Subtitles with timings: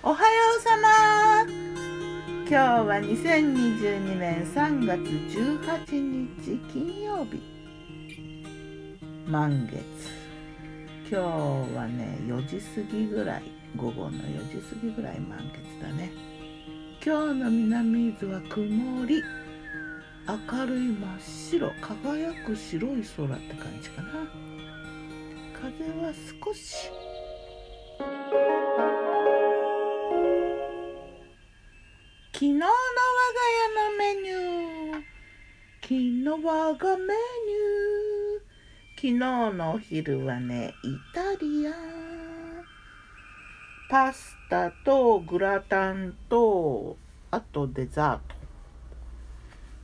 [0.00, 1.42] おはようさま。
[1.42, 7.42] 今日は2022年3月18日金曜日。
[9.26, 9.82] 満月。
[11.10, 13.42] 今日はね4時過ぎぐらい
[13.74, 16.12] 午後の4時過ぎぐらい満月だね。
[17.04, 19.20] 今日の南伊豆は曇り。
[20.28, 21.72] 明るい真っ白。
[21.80, 24.12] 輝く白い空って感じかな。
[25.60, 26.12] 風は
[26.44, 26.88] 少し。
[36.42, 38.48] 我がメニュー。
[38.94, 39.14] 昨日
[39.56, 41.74] のお昼はねイタリアン
[43.90, 46.96] パスタとグラタンと
[47.30, 48.36] あとデザート。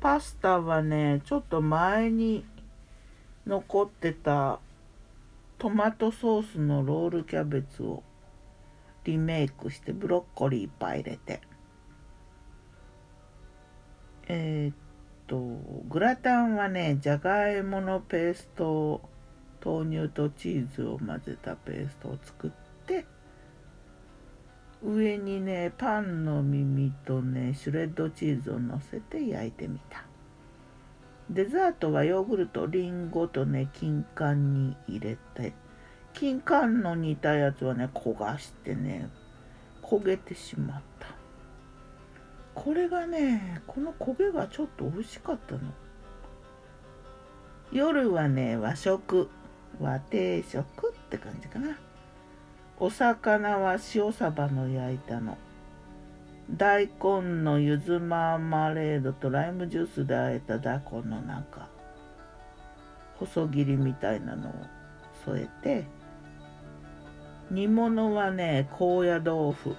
[0.00, 2.44] パスタはねちょっと前に
[3.46, 4.58] 残ってた
[5.58, 8.02] トマトソースのロールキャベツを
[9.04, 11.40] リメイクしてブロッコリーいっぱい入れて。
[14.26, 14.76] えー、っ
[15.30, 15.38] と
[15.88, 19.00] グラタンはねじゃがいものペースト
[19.64, 22.50] 豆乳とチーズを混ぜたペーストを作っ
[22.84, 23.06] て
[24.82, 30.04] 上にねパンの耳とねシュレッドチーズをのせて焼いてみた。
[31.30, 35.52] デザートはヨーグルトリンゴとね金柑に入れて
[36.12, 39.08] 金柑の煮たやつはね焦がしてね
[39.80, 41.19] 焦げてしまった。
[42.62, 45.60] これがねこの焦げがちょっと美味しかったの。
[47.72, 49.30] 夜はね和食
[49.80, 51.78] 和定食って感じかな。
[52.78, 55.38] お魚は塩サバの焼いたの。
[56.50, 61.68] 大根のゆずマーマレードとライムジュースで和えた大根のなんか
[63.16, 64.52] 細切りみたいなのを
[65.24, 65.86] 添えて。
[67.50, 69.74] 煮物はね高野豆腐。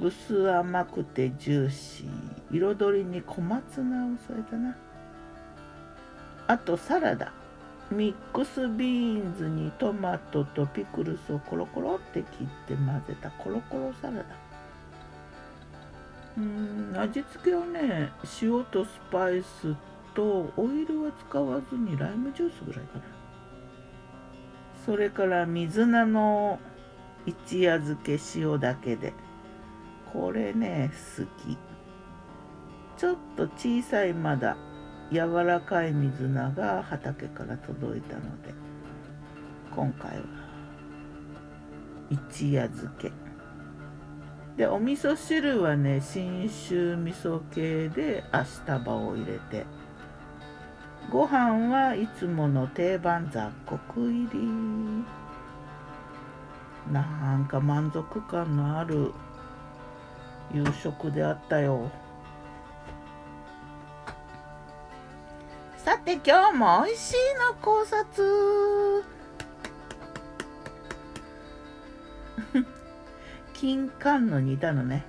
[0.00, 2.56] 薄甘くてジューシー。
[2.56, 4.76] 彩りに小松菜を添えたな。
[6.46, 7.32] あとサラダ。
[7.90, 14.24] ミックスビーンズにトマトとピクルスをコロコロって切って混ぜたコロコロサラダ。
[16.38, 19.74] うん味付けはね塩とスパイス
[20.14, 23.02] とオイルは使わずにライムジュースぐらいかな。
[24.86, 26.58] それから水菜の
[27.26, 29.12] 一夜漬け塩だけで。
[30.12, 31.56] これね好き。
[32.96, 34.56] ちょっと小さいまだ
[35.10, 38.52] 柔らかい水菜が畑から届いたので
[39.74, 40.24] 今回は
[42.10, 43.12] 一夜漬け。
[44.56, 49.64] でお味噌汁はね信州味噌系でアシタバを入れて
[51.10, 54.40] ご飯はいつもの定番雑穀入り。
[56.92, 59.12] なんか満足感のある
[60.52, 61.90] 夕食であったよ。
[65.76, 69.04] さて今日も美味しいの考察。
[73.54, 75.04] 金柑の煮たのね。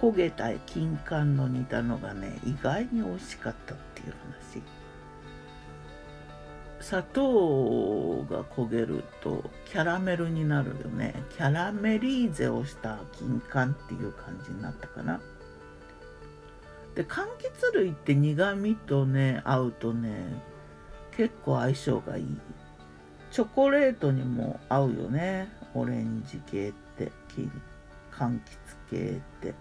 [0.00, 4.81] 焦げた金柑の煮たのがね意外に美味しかったっていう話。
[6.82, 11.14] 砂糖が焦げるとキャラメルになるよね。
[11.36, 15.20] キャラメリーゼをした金柑っていう感じになったかな。
[16.94, 20.24] で柑橘類って苦味とね合うとね
[21.16, 22.26] 結構相性がいい。
[23.30, 25.48] チョコレートにも合うよね。
[25.74, 27.10] オレンジ系って
[28.10, 28.40] 柑橘
[28.90, 29.54] 系って。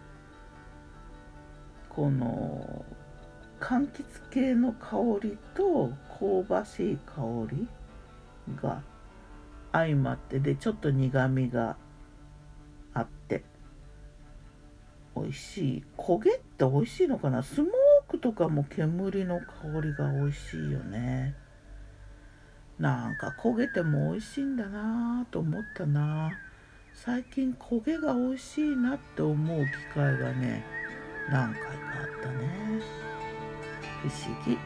[1.88, 2.86] この
[3.62, 7.68] 柑橘系の香りと香ばしい香り
[8.62, 8.82] が
[9.72, 11.78] 相まってでちょっと苦みが
[12.94, 13.44] あって
[15.16, 15.84] 美味しい。
[15.98, 17.44] 焦げって美味しいのかな？
[17.44, 17.72] スモー
[18.10, 19.46] クとかも煙の香
[19.82, 21.36] りが美味しいよね。
[22.80, 26.32] なんか焦げても美味しいんだなと思ったな。
[26.94, 30.64] 最近焦げが美味しいなって思う機会がね
[31.30, 32.51] 何回かあったね。
[34.02, 34.58] 不思議。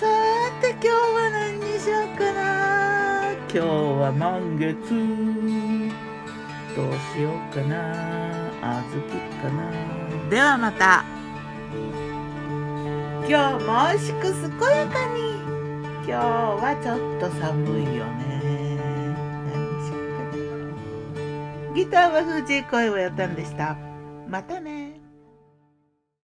[0.00, 0.06] さ
[0.60, 3.32] て今日は何にしようかな？
[3.42, 4.74] 今日は満月。
[6.74, 8.50] どうしようかな？
[8.60, 9.12] 小豆
[9.42, 9.70] かな？
[10.28, 11.04] ではまた。
[13.28, 15.20] 今日も美味しく健やかに。
[16.04, 18.41] 今日はちょっと寒いよね。
[21.74, 23.76] ギターは藤井声をやったんでした。
[24.28, 24.81] またね